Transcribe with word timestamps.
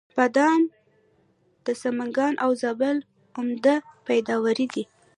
بادام 0.17 0.61
د 1.65 1.67
سمنګان 1.81 2.33
او 2.43 2.51
زابل 2.61 2.97
عمده 3.37 3.75
پیداوار 4.07 4.57
دی. 4.73 4.83